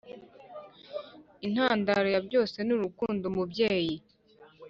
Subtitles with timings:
[1.45, 3.95] intandaro ya byose nurukundo umubyeyi